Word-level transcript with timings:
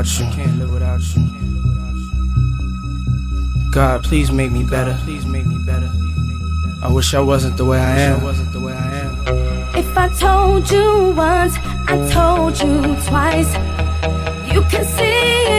without 0.00 0.18
you. 0.18 0.34
Can't 0.34 0.58
live 0.58 0.72
without 0.72 1.00
you. 1.14 1.22
God, 3.70 4.02
please 4.02 4.32
make 4.32 4.50
me 4.50 4.64
better. 4.64 4.96
Please 5.04 5.26
make 5.26 5.46
me 5.46 5.58
better. 5.66 5.90
I 6.82 6.90
wish 6.90 7.14
I 7.14 7.20
wasn't 7.20 7.56
the 7.56 7.64
way 7.64 7.78
I 7.78 8.00
am. 8.00 8.20
If 9.76 9.96
I 9.96 10.08
told 10.08 10.70
you 10.70 11.12
once, 11.16 11.54
I 11.86 11.96
told 12.10 12.58
you 12.60 12.96
twice. 13.06 13.52
You 14.52 14.62
can 14.62 14.84
see 14.84 15.49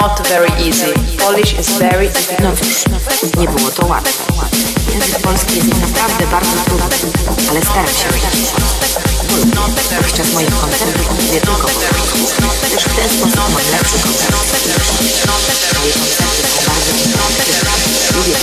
Not 0.00 0.26
very 0.28 0.48
easy. 0.56 0.94
Polish 1.18 1.52
is 1.58 1.68
very 1.78 2.08
difficult. 2.08 2.56
Nie 3.36 3.48
było 3.48 3.70
to 3.70 3.86
łatwe. 3.86 4.32
Język 4.92 5.18
polski 5.22 5.56
jest 5.56 5.80
naprawdę 5.80 6.26
bardzo 6.26 6.56
trudny, 6.64 7.12
ale 7.50 7.62
staram 7.62 7.86
się. 7.86 8.08
Podczas 10.02 10.32
moich 10.32 10.60
koncertów 10.60 11.10
mówię 11.10 11.40
tylko 11.40 11.56
po 11.56 11.68
polsku, 11.68 12.18
w 12.80 12.96
ten 12.96 13.08
sposób 13.10 13.36
mam 13.36 13.52
lepszy 13.72 13.98
kontakt 13.98 14.30
Moje 15.78 15.92
koncerty 15.92 16.42
są 16.48 16.60
bardzo. 16.66 16.92
Lubię. 18.16 18.34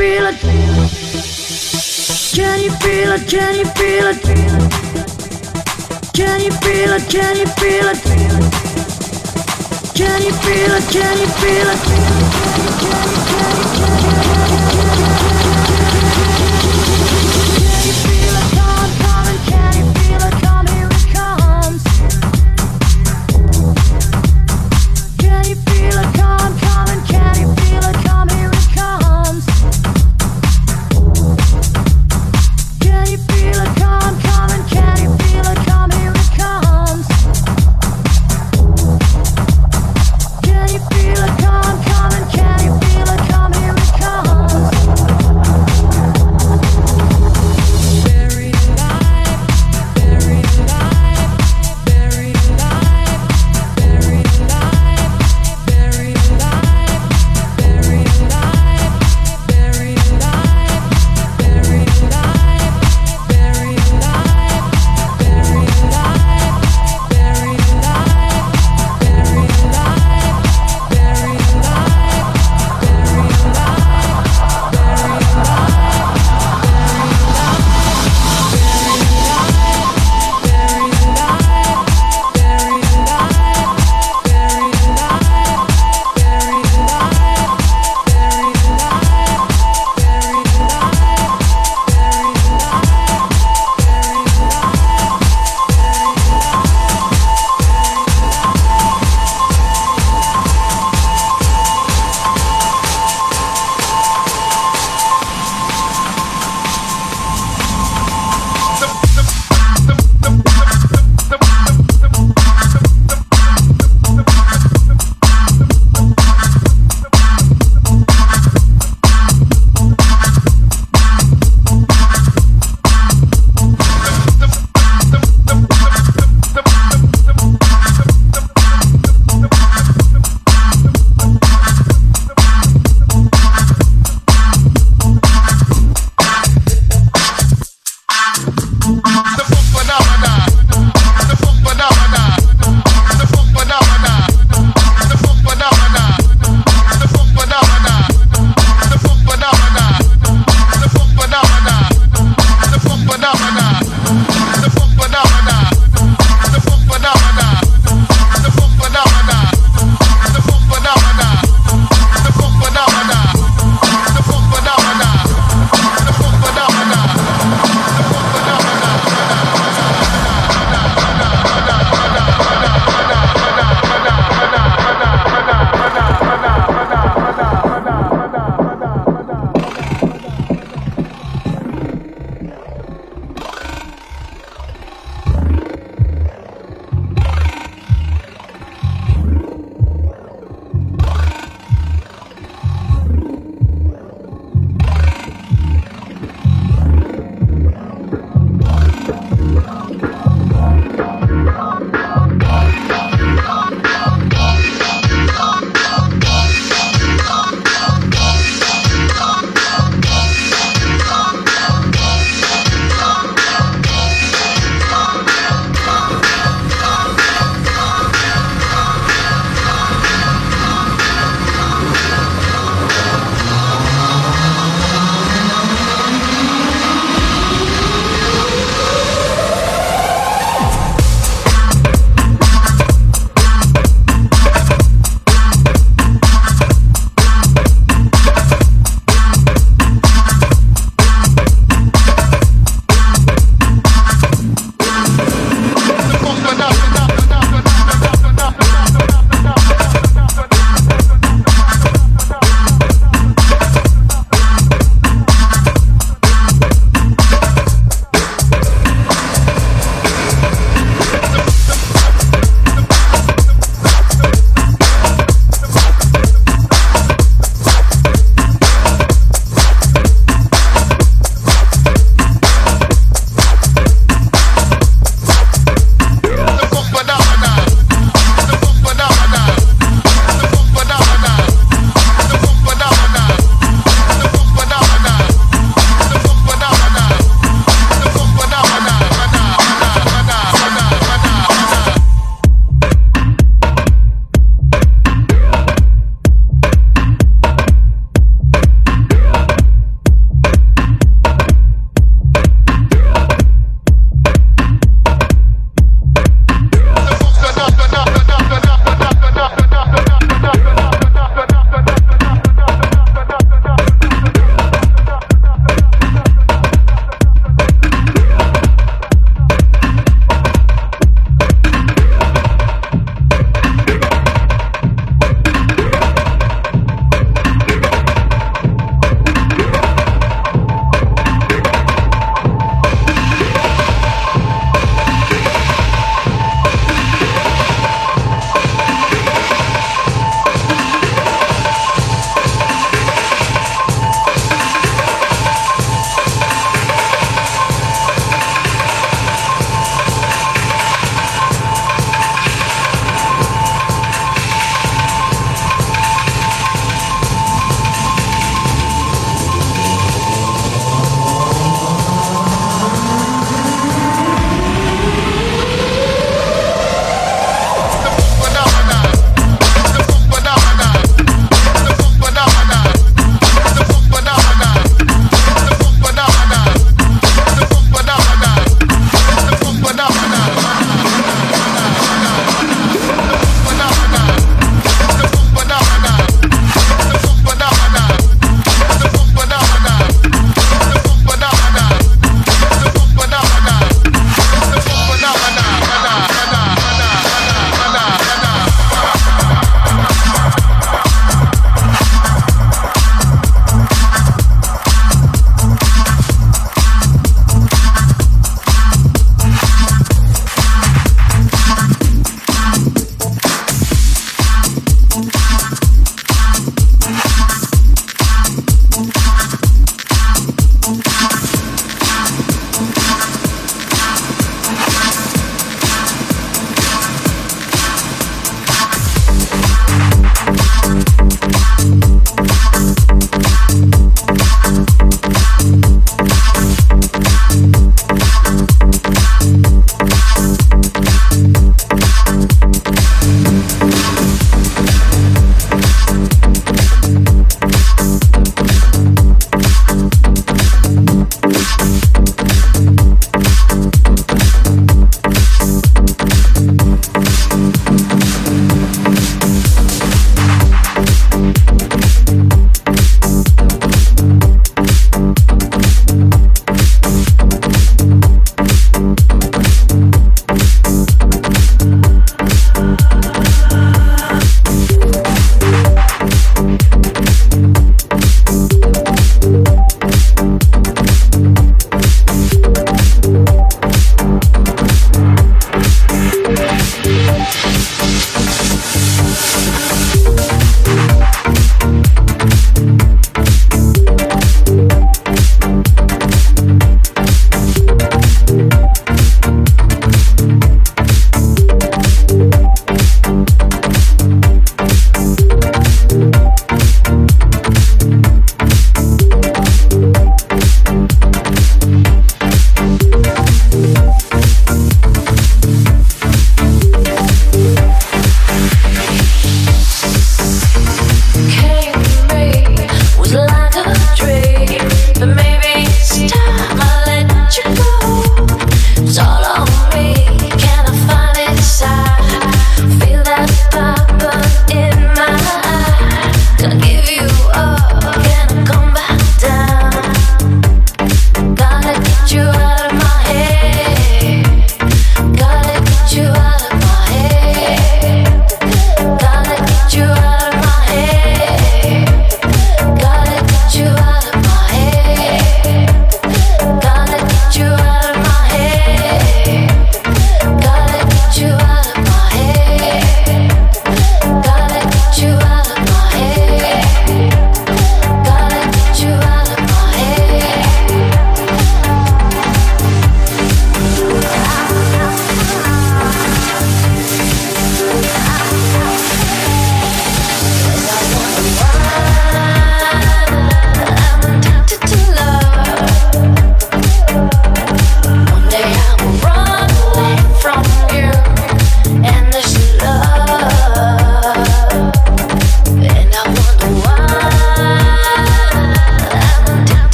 feel 0.00 0.26
it? 0.28 0.40
Can 2.34 2.58
you 2.62 2.70
feel 2.80 3.12
it? 3.12 3.28
Can 3.28 3.54
you 3.54 3.66
feel 3.76 4.06
it? 4.06 4.22
Can 6.14 6.40
you 6.40 6.50
feel 6.62 6.92
it? 6.94 7.06
Can 7.10 7.36
you 7.36 7.46
feel 7.60 7.86
it? 7.92 8.00
Can 8.00 8.16
you 8.16 8.32
feel 8.32 8.32
it? 8.32 8.48
Can 9.94 10.22
you 10.22 10.32
feel 10.32 10.72
it? 10.72 10.84
Can 10.90 11.18
you 11.18 11.28
feel 11.40 11.68
it? 14.74 14.79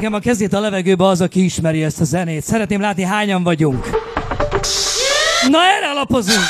Nekem 0.00 0.14
a 0.14 0.18
kezét 0.18 0.52
a 0.52 0.60
levegőbe 0.60 1.06
az, 1.06 1.20
aki 1.20 1.44
ismeri 1.44 1.82
ezt 1.82 2.00
a 2.00 2.04
zenét. 2.04 2.42
Szeretném 2.42 2.80
látni, 2.80 3.02
hányan 3.02 3.42
vagyunk. 3.42 3.84
Na 5.48 5.58
erre 5.58 5.88
alapozunk! 5.90 6.44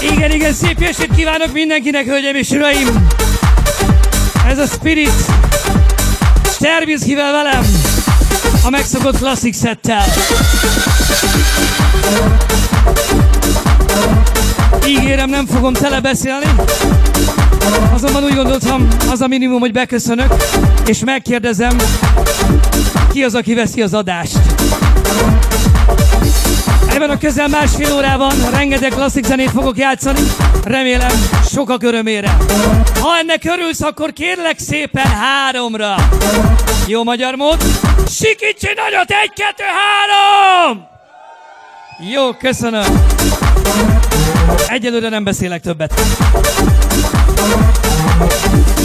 Igen, 0.00 0.30
igen, 0.30 0.52
szép 0.52 0.82
estét 0.82 1.14
kívánok 1.14 1.52
mindenkinek, 1.52 2.06
hölgyeim 2.06 2.34
és 2.34 2.50
uraim! 2.50 3.06
Ez 4.48 4.58
a 4.58 4.66
Spirit 4.66 5.24
Sterbiszkivel 6.44 7.32
velem, 7.32 7.62
a 8.64 8.70
megszokott 8.70 9.18
klasszik 9.18 9.54
szettel. 9.54 10.04
Ígérem, 14.86 15.30
nem 15.30 15.46
fogom 15.46 15.72
tele 15.72 16.00
beszélni, 16.00 16.46
azonban 17.92 18.24
úgy 18.24 18.34
gondoltam, 18.34 18.88
az 19.10 19.20
a 19.20 19.26
minimum, 19.26 19.60
hogy 19.60 19.72
beköszönök, 19.72 20.34
és 20.86 21.04
megkérdezem, 21.04 21.76
ki 23.12 23.24
az, 23.24 23.34
aki 23.34 23.54
veszi 23.54 23.82
az 23.82 23.94
adást. 23.94 24.38
Ebben 26.88 27.10
a 27.10 27.18
közel 27.18 27.48
másfél 27.48 27.92
órában 27.94 28.32
rengeteg 28.50 28.90
klasszik 28.90 29.24
zenét 29.24 29.50
fogok 29.50 29.78
játszani, 29.78 30.20
remélem 30.64 31.10
sokak 31.52 31.82
örömére. 31.82 32.36
Ha 33.00 33.18
ennek 33.18 33.44
örülsz, 33.44 33.80
akkor 33.80 34.12
kérlek 34.12 34.58
szépen 34.58 35.06
háromra. 35.06 35.94
Jó 36.86 37.04
magyar 37.04 37.34
mód? 37.34 37.62
Sikítsi 38.08 38.68
nagyot! 38.76 39.10
Egy, 39.10 39.32
kettő, 39.34 39.64
három! 39.64 40.86
Jó, 42.12 42.32
köszönöm. 42.32 42.84
Egyelőre 44.66 45.08
nem 45.08 45.24
beszélek 45.24 45.60
többet. 45.60 45.94
Thank 47.48 48.68
you. 48.70 48.75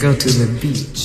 Go 0.00 0.14
to 0.14 0.28
the 0.30 0.60
beach. 0.62 0.99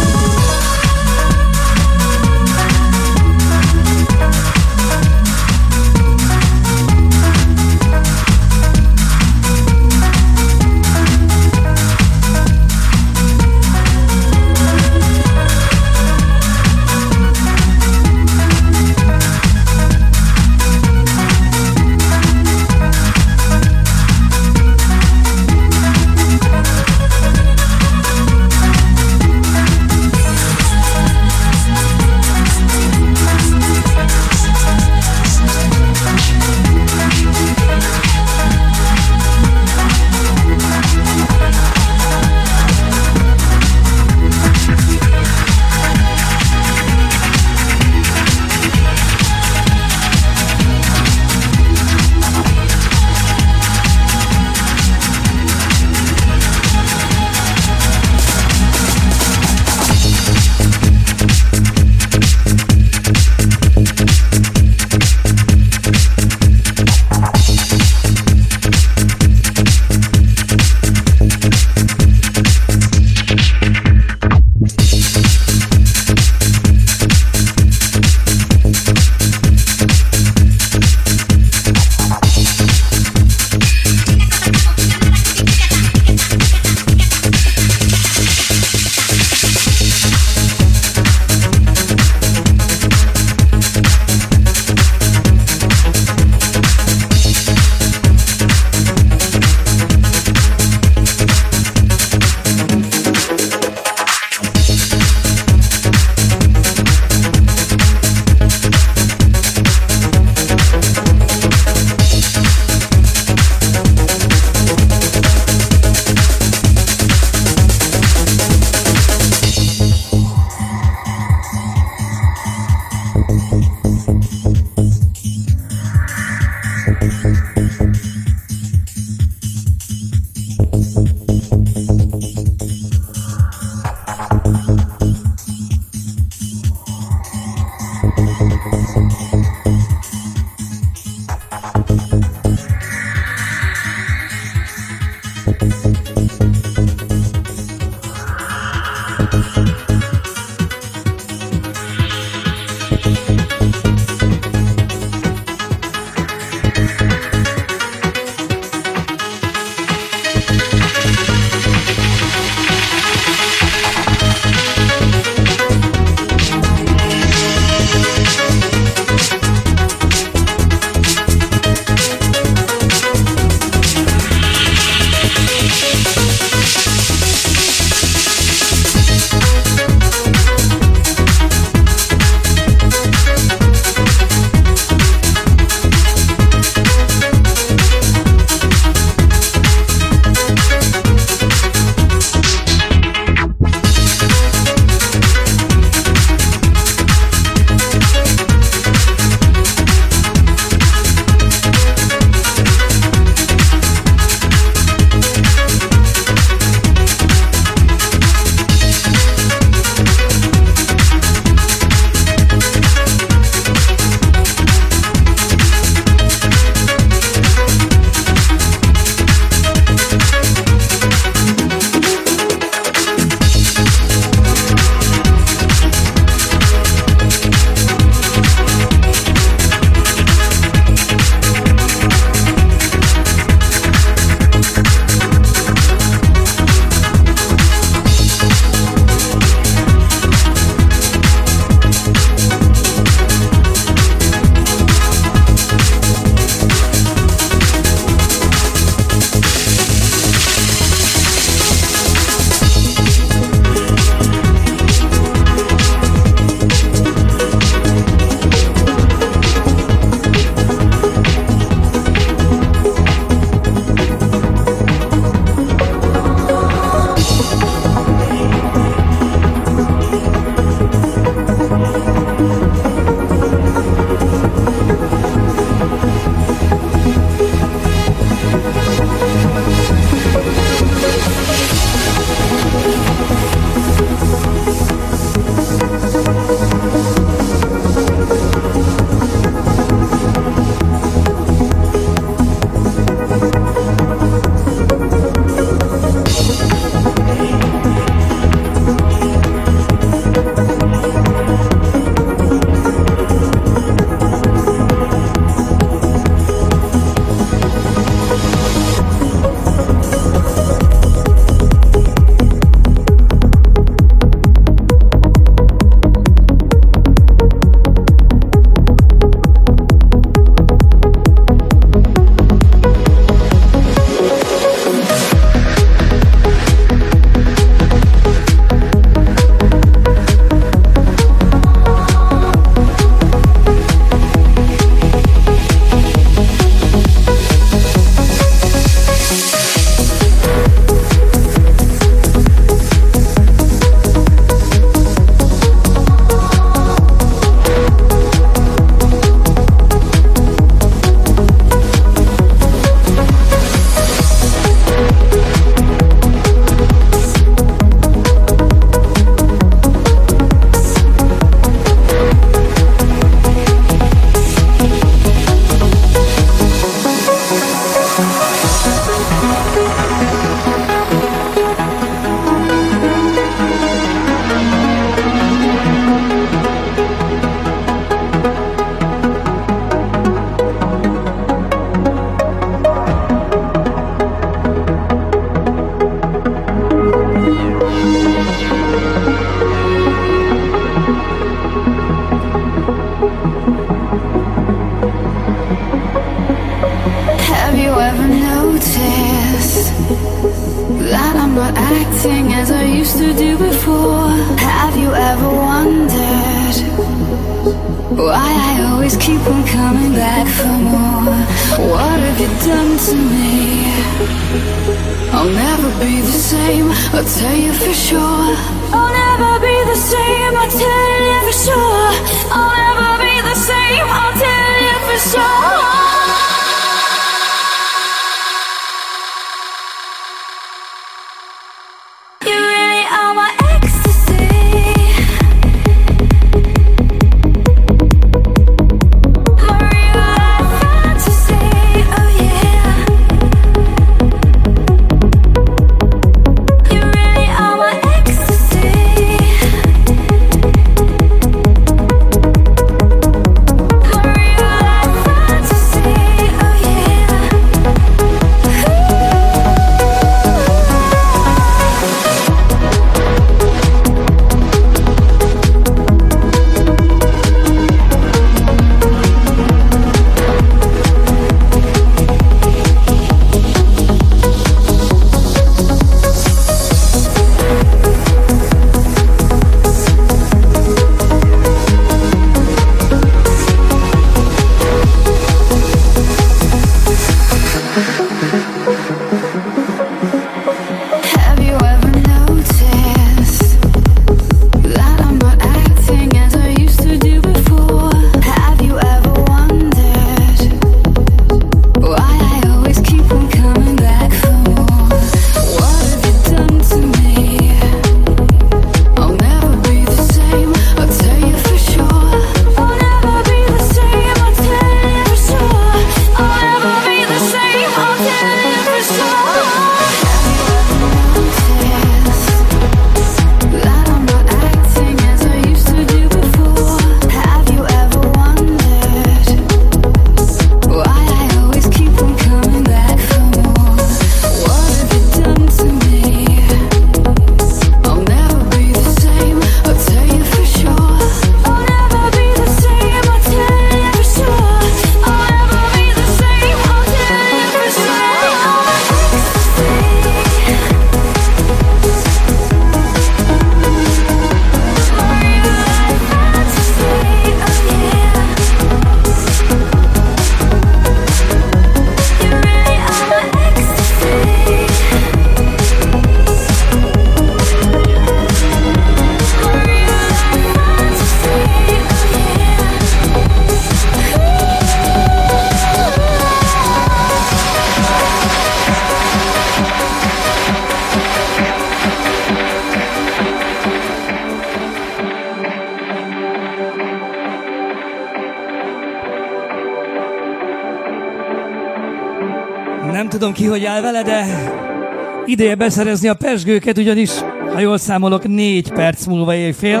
Ideje 595.58 595.74
beszerezni 595.74 596.28
a 596.28 596.34
pesgőket, 596.34 596.98
ugyanis, 596.98 597.30
ha 597.72 597.80
jól 597.80 597.98
számolok, 597.98 598.48
négy 598.48 598.92
perc 598.92 599.26
múlva 599.26 599.54
éjfél. 599.54 600.00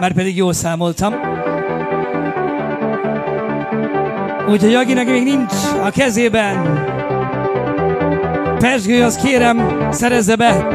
Már 0.00 0.12
pedig 0.12 0.36
jól 0.36 0.52
számoltam. 0.52 1.14
Úgyhogy 4.48 4.74
akinek 4.74 5.06
még 5.06 5.22
nincs 5.22 5.52
a 5.84 5.90
kezében 5.90 6.84
pesgő, 8.58 9.02
az 9.02 9.16
kérem, 9.16 9.88
szerezze 9.90 10.36
be. 10.36 10.66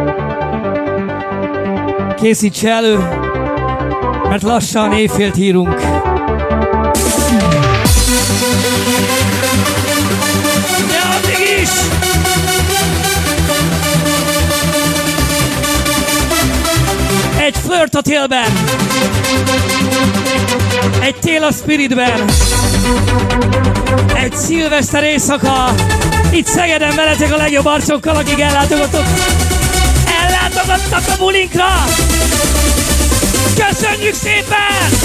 Készítse 2.16 2.70
elő, 2.70 2.98
mert 4.30 4.44
lassan 4.44 4.94
éjfélt 4.94 5.38
írunk. 5.38 6.05
A 17.96 18.02
télben! 18.02 18.46
Egy 21.02 21.16
tél 21.16 21.44
a 21.44 21.52
spiritben! 21.52 22.26
Egy 24.14 24.36
szilveszter 24.36 25.04
éjszaka! 25.04 25.74
Itt 26.32 26.48
Szegeden 26.48 26.96
veletek 26.96 27.34
a 27.34 27.38
legjobb 27.38 27.66
arcokkal, 27.66 28.16
akik 28.16 28.40
ellátogatott, 28.40 29.08
ellátogattak 30.22 31.04
a 31.08 31.18
bulinkra! 31.18 31.86
Köszönjük 33.56 34.14
szépen! 34.14 34.96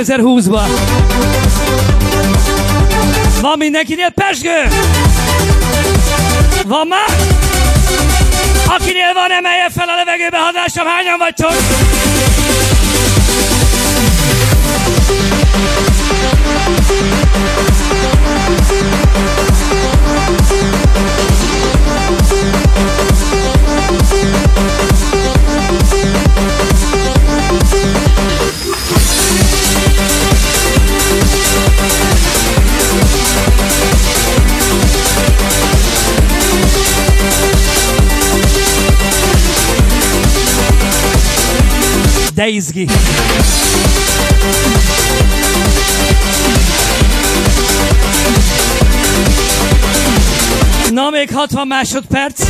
2020-ba. 0.00 0.62
Van 3.40 3.58
mindenkinél 3.58 4.10
pesgő? 4.10 4.68
Van 6.66 6.86
már? 6.86 7.16
Akinél 8.66 9.12
van, 9.14 9.30
emelje 9.30 9.66
fel 9.76 9.88
a 9.88 9.94
levegőbe, 9.94 10.38
hadd 10.38 10.54
lássam, 10.54 10.86
hányan 10.86 11.18
vagytok? 11.18 11.52
De 42.40 42.48
izgi. 42.48 42.86
Na, 50.90 51.10
még 51.10 51.30
60 51.32 51.66
másodperc. 51.66 52.42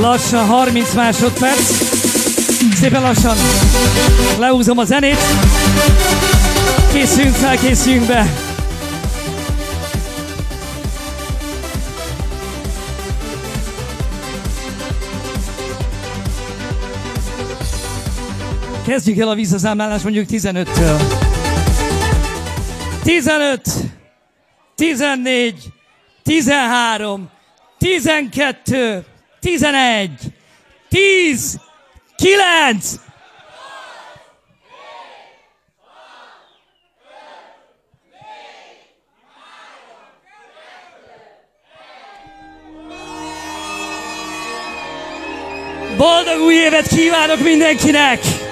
Lassan 0.00 0.46
30 0.46 0.94
másodperc. 0.94 1.79
Szépen 2.80 3.02
lassan 3.02 3.36
leúzom 4.38 4.78
a 4.78 4.84
zenét. 4.84 5.18
Készüljünk 6.92 7.34
fel, 7.34 7.56
készüljünk 7.56 8.06
be. 8.06 8.26
Kezdjük 18.86 19.18
el 19.18 19.28
a 19.28 19.34
visszaszámlálást 19.34 20.04
mondjuk 20.04 20.26
15-től. 20.30 21.00
15, 23.02 23.60
14, 24.74 25.54
13, 26.22 27.28
12, 27.78 29.04
11, 29.40 30.10
10, 30.88 31.60
9, 32.20 33.00
Boldog 45.96 46.40
új 46.40 46.54
évet 46.54 46.86
kívánok 46.88 47.40
mindenkinek! 47.40 48.49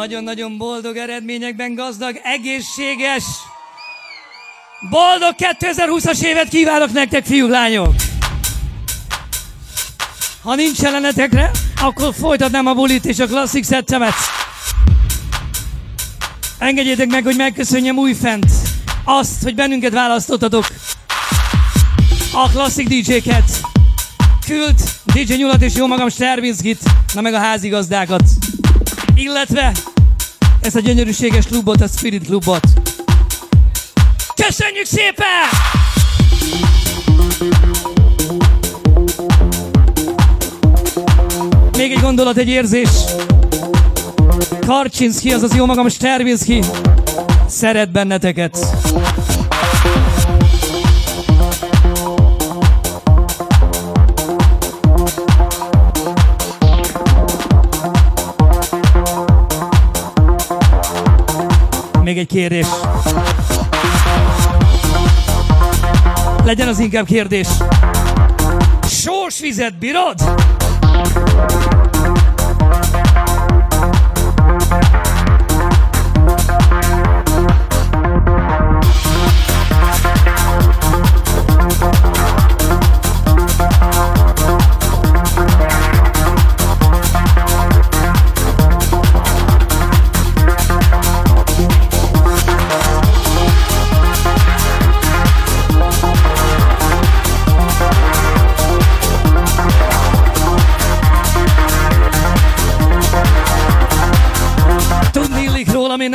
Nagyon-nagyon 0.00 0.56
boldog 0.56 0.96
eredményekben 0.96 1.74
gazdag, 1.74 2.20
egészséges, 2.22 3.24
boldog 4.90 5.34
2020-as 5.38 6.22
évet 6.22 6.48
kívánok 6.48 6.92
nektek, 6.92 7.24
fiúk, 7.24 7.50
lányok! 7.50 7.94
Ha 10.42 10.54
nincs 10.54 10.82
ellenetekre, 10.82 11.50
akkor 11.80 12.14
folytatnám 12.14 12.66
a 12.66 12.74
bulit 12.74 13.04
és 13.04 13.18
a 13.18 13.26
klasszik 13.26 13.64
szettemet. 13.64 14.14
Engedjétek 16.58 17.08
meg, 17.08 17.24
hogy 17.24 17.36
megköszönjem 17.36 17.98
újfent 17.98 18.46
azt, 19.04 19.42
hogy 19.42 19.54
bennünket 19.54 19.92
választottatok. 19.92 20.66
A 22.32 22.48
klasszik 22.48 22.88
DJ-ket. 22.88 23.60
Kült, 24.46 24.82
DJ 25.04 25.34
Nyulat 25.34 25.62
és 25.62 25.74
jó 25.74 25.86
magam 25.86 26.08
Sterbinskit, 26.08 26.80
na 27.14 27.20
meg 27.20 27.34
a 27.34 27.38
házigazdákat. 27.38 28.22
Illetve 29.14 29.72
ezt 30.60 30.76
a 30.76 30.80
gyönyörűséges 30.80 31.46
klubot, 31.46 31.80
a 31.80 31.86
Spirit 31.86 32.24
klubot. 32.26 32.62
Köszönjük 34.34 34.86
szépen! 34.86 35.48
Még 41.76 41.92
egy 41.92 42.00
gondolat, 42.00 42.36
egy 42.36 42.48
érzés. 42.48 42.88
Karcsinski, 44.66 45.32
azaz 45.32 45.54
jó 45.54 45.66
magam 45.66 45.88
Sterbinski. 45.88 46.62
Szeret 47.48 47.92
benneteket. 47.92 48.58
Még 62.10 62.18
egy 62.18 62.26
kérdés. 62.26 62.66
Legyen 66.44 66.68
az 66.68 66.78
inkább 66.78 67.06
kérdés. 67.06 67.48
Sós 68.88 69.40
vizet 69.40 69.78
bírod? 69.78 70.14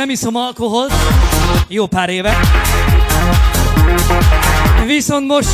Nem 0.06 0.14
iszom 0.14 0.36
alkoholt. 0.36 0.92
Jó 1.68 1.86
pár 1.86 2.08
éve. 2.08 2.36
Viszont 4.86 5.26
most 5.26 5.48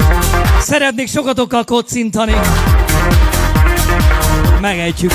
szeretnék 0.61 1.09
sokatokkal 1.09 1.65
kocintani. 1.65 2.35
Megejtjük. 4.61 5.13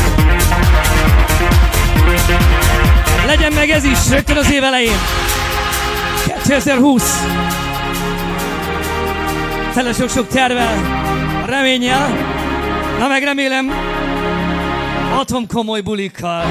Legyen 3.25 3.53
meg 3.53 3.69
ez 3.69 3.83
is 3.83 4.09
rögtön 4.09 4.37
az 4.37 4.51
év 4.51 4.63
elején. 4.63 4.97
2020. 6.25 7.23
Tele 9.73 9.93
sok-sok 9.93 10.27
tervel, 10.27 10.75
reménnyel, 11.45 12.09
na 12.99 13.07
meg 13.07 13.23
remélem, 13.23 13.71
atom 15.19 15.47
komoly 15.47 15.81
bulikkal. 15.81 16.43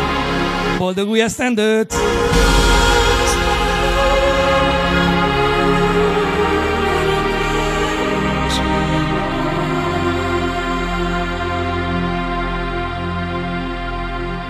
Boldog 0.79 1.09
új 1.09 1.23
esztendőt! 1.23 1.95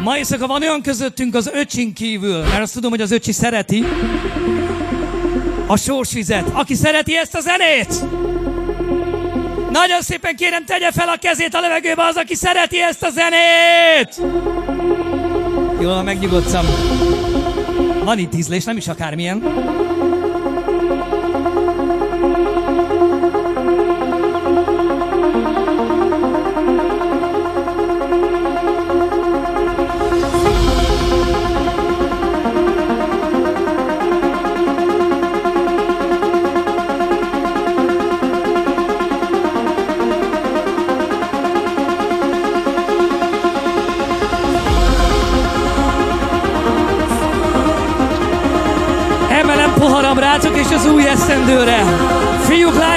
Ma 0.06 0.16
éjszaka 0.16 0.46
van 0.46 0.62
olyan 0.62 0.82
közöttünk 0.82 1.34
az 1.34 1.50
öcsin 1.52 1.92
kívül, 1.92 2.38
mert 2.38 2.62
azt 2.62 2.72
tudom, 2.72 2.90
hogy 2.90 3.00
az 3.00 3.10
öcsi 3.10 3.32
szereti 3.32 3.84
a 5.66 5.76
sorsvizet. 5.76 6.48
Aki 6.52 6.74
szereti 6.74 7.16
ezt 7.16 7.34
a 7.34 7.40
zenét? 7.40 8.04
Nagyon 9.70 10.00
szépen 10.00 10.36
kérem, 10.36 10.64
tegye 10.64 10.90
fel 10.92 11.08
a 11.08 11.16
kezét 11.20 11.54
a 11.54 11.60
levegőbe 11.60 12.04
az, 12.04 12.16
aki 12.16 12.34
szereti 12.34 12.80
ezt 12.80 13.02
a 13.02 13.08
zenét! 13.10 14.20
Jól, 15.80 16.02
megnyugodtam. 16.02 16.66
Van 18.04 18.18
itt 18.18 18.34
ízlés, 18.34 18.64
nem 18.64 18.76
is 18.76 18.88
akármilyen. 18.88 19.42
Poharam 50.36 50.54
rácok 50.54 50.58
és 50.58 50.76
az 50.76 50.86
új 50.92 51.08
esztendőre. 51.08 51.84
Fiúk, 52.40 52.74
lányok! 52.74 52.95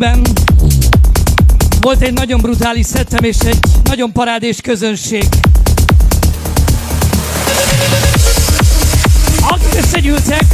Singben 0.00 0.32
volt 1.80 2.00
egy 2.00 2.12
nagyon 2.12 2.40
brutális 2.40 2.86
szettem 2.86 3.24
és 3.24 3.36
egy 3.38 3.58
nagyon 3.84 4.12
parádés 4.12 4.60
közönség. 4.60 5.24
Akik 9.48 9.78
összegyűltek, 9.78 10.44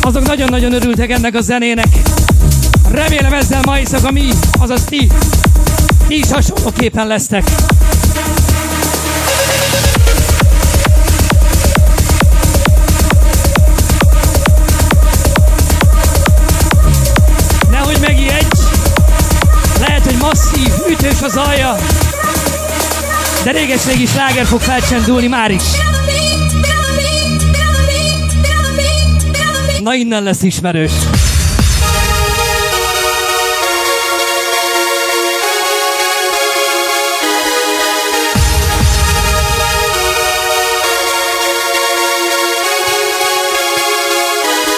azok 0.00 0.26
nagyon-nagyon 0.26 0.72
örültek 0.72 1.10
ennek 1.10 1.34
a 1.34 1.40
zenének. 1.40 1.88
Remélem 2.90 3.32
ezzel 3.32 3.62
ma 3.64 3.78
éjszaka 3.78 4.10
mi, 4.10 4.28
azaz 4.58 4.84
ti, 4.84 5.08
ti 6.06 6.18
is 6.18 6.30
hasonlóképpen 6.30 7.06
lesztek. 7.06 7.50
De 23.44 23.50
réges-régi 23.50 24.06
sláger 24.06 24.46
fog 24.46 24.60
felcsendulni 24.60 25.26
már 25.26 25.50
is. 25.50 25.62
Na 29.82 29.94
innen 29.94 30.22
lesz 30.22 30.42
ismerős. 30.42 30.92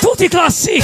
Tutti 0.00 0.28
klasszik! 0.28 0.82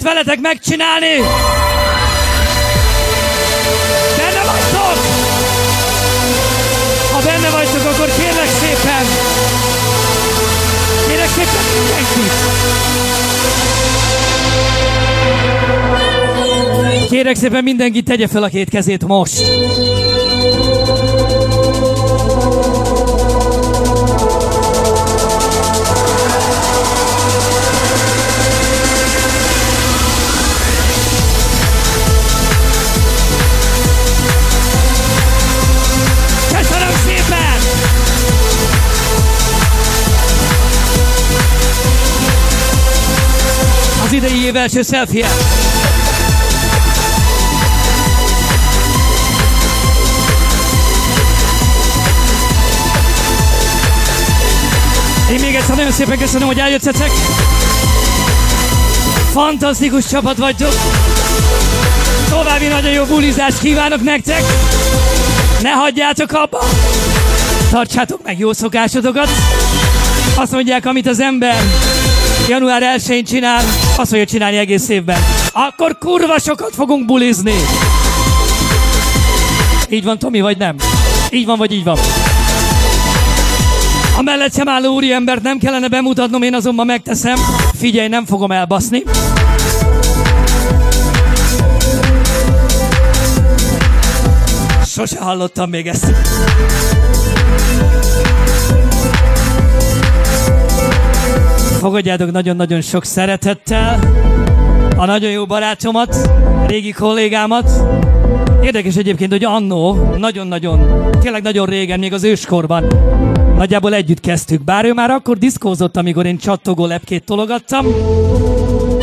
Selfiemet 0.00 0.02
veletek 0.02 0.40
megcsinálni. 0.40 1.16
Benne 4.16 4.42
vagytok? 4.44 4.98
Ha 7.12 7.20
benne 7.24 7.50
vagytok, 7.50 7.84
akkor 7.92 8.10
kérlek 8.16 8.48
szépen, 8.60 9.06
kérlek 11.08 11.28
szépen 11.28 11.64
mindenkit. 11.74 12.32
Kérek 17.10 17.36
szépen 17.36 17.62
mindenki 17.62 18.02
tegye 18.02 18.26
fel 18.26 18.42
a 18.42 18.48
két 18.48 18.70
kezét 18.70 19.06
most. 19.06 19.42
Idei 44.24 44.44
év 44.44 44.56
első 44.56 44.82
selfie 44.82 45.26
Én 55.32 55.40
még 55.40 55.54
egyszer 55.54 55.76
nagyon 55.76 55.92
szépen 55.92 56.18
köszönöm, 56.18 56.46
hogy 56.46 56.58
eljöttetek. 56.58 57.10
Fantasztikus 59.32 60.06
csapat 60.06 60.36
vagytok. 60.36 60.72
További 62.28 62.66
nagyon 62.66 62.90
jó 62.90 63.04
bulizást 63.04 63.58
kívánok 63.58 64.02
nektek. 64.02 64.42
Ne 65.62 65.70
hagyjátok 65.70 66.32
abba. 66.32 66.64
Tartsátok 67.70 68.20
meg 68.24 68.38
jó 68.38 68.52
szokásotokat. 68.52 69.28
Azt 70.34 70.52
mondják, 70.52 70.86
amit 70.86 71.06
az 71.06 71.20
ember 71.20 71.56
január 72.48 72.82
1-én 72.98 73.24
csinál, 73.24 73.62
azt 73.96 74.10
fogja 74.10 74.24
csinálni 74.24 74.56
egész 74.56 74.88
évben. 74.88 75.18
Akkor 75.52 75.98
kurva 75.98 76.38
sokat 76.38 76.74
fogunk 76.74 77.04
bulizni. 77.04 77.54
Így 79.88 80.04
van, 80.04 80.18
Tomi, 80.18 80.40
vagy 80.40 80.56
nem? 80.56 80.76
Így 81.30 81.46
van, 81.46 81.58
vagy 81.58 81.72
így 81.72 81.84
van? 81.84 81.98
A 84.16 84.22
mellettem 84.22 84.68
álló 84.68 84.94
úriembert 84.94 85.42
nem 85.42 85.58
kellene 85.58 85.88
bemutatnom, 85.88 86.42
én 86.42 86.54
azonban 86.54 86.86
megteszem. 86.86 87.36
Figyelj, 87.78 88.08
nem 88.08 88.24
fogom 88.24 88.50
elbaszni. 88.50 89.02
Sose 94.86 95.20
hallottam 95.20 95.70
még 95.70 95.86
ezt. 95.86 96.06
Fogadjátok 101.80 102.30
nagyon-nagyon 102.30 102.80
sok 102.80 103.04
szeretettel 103.04 103.98
a 104.96 105.04
nagyon 105.04 105.30
jó 105.30 105.46
barátomat, 105.46 106.30
régi 106.66 106.90
kollégámat. 106.90 107.70
Érdekes 108.62 108.96
egyébként, 108.96 109.30
hogy 109.30 109.44
annó, 109.44 110.14
nagyon-nagyon, 110.16 111.10
tényleg 111.20 111.42
nagyon 111.42 111.66
régen, 111.66 111.98
még 111.98 112.12
az 112.12 112.24
őskorban, 112.24 112.84
nagyjából 113.56 113.94
együtt 113.94 114.20
kezdtük. 114.20 114.64
Bár 114.64 114.84
ő 114.84 114.92
már 114.92 115.10
akkor 115.10 115.38
diszkózott, 115.38 115.96
amikor 115.96 116.26
én 116.26 116.38
csattogó 116.38 116.86
lepkét 116.86 117.24
tologattam. 117.24 117.86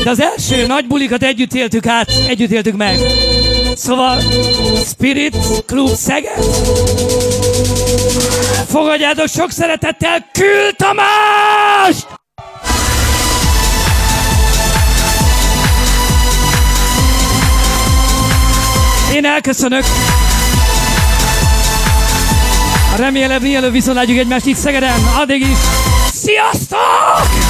De 0.04 0.10
az 0.10 0.22
első 0.22 0.68
nagy 0.68 0.88
bulikat 0.88 1.24
együtt 1.24 1.54
éltük 1.54 1.86
át, 1.86 2.12
együtt 2.28 2.52
éltük 2.52 2.78
meg. 2.78 3.00
Szóval 3.76 4.20
Spirit 4.86 5.38
Club 5.66 5.90
Szeged. 5.90 6.44
Fogadjátok 8.68 9.28
sok 9.28 9.52
szeretettel 9.52 10.26
Kül 10.32 10.72
Tamás! 10.76 12.17
Elköszönök. 19.26 19.84
Remélem, 22.98 23.42
mielőbb 23.42 23.72
viszont 23.72 23.98
egymást 24.18 24.46
itt 24.46 24.56
Szegeden. 24.56 25.00
Addig 25.22 25.42
is. 25.42 25.58
Sziasztok! 26.14 27.47